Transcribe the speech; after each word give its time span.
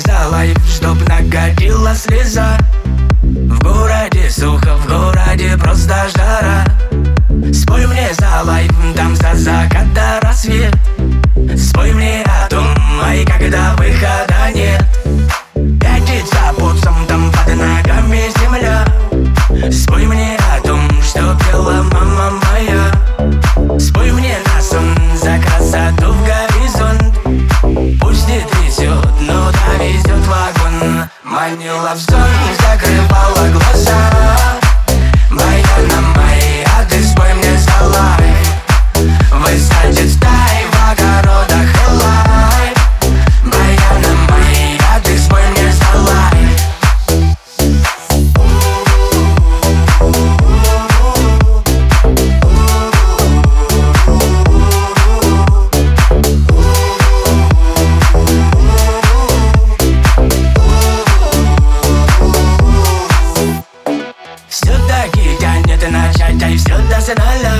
за 0.00 0.28
чтоб 0.68 0.96
накатила 1.08 1.94
слеза. 1.94 2.58
В 3.22 3.58
городе 3.60 4.30
сухо, 4.30 4.76
в 4.76 4.86
городе 4.86 5.56
просто 5.56 5.94
жара. 6.16 6.64
Спой 7.52 7.86
мне 7.86 8.08
за 8.18 8.42
лайк, 8.44 8.72
Манила 31.42 31.92
взор, 31.94 32.20
закрывала 32.60 33.48
глаза. 33.48 34.31
internacional 67.12 67.51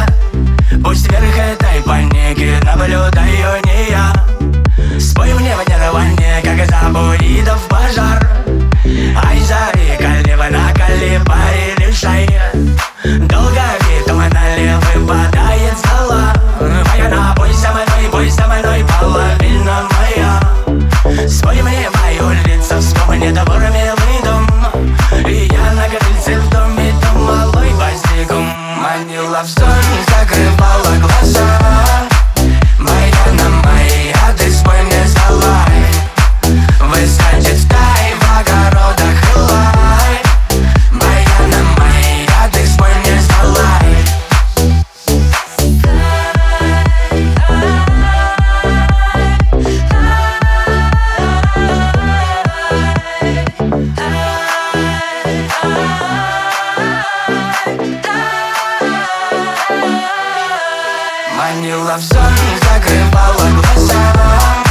Делала 61.93 61.99
все 61.99 62.17
закрывала 62.63 63.51
глаза. 63.61 64.62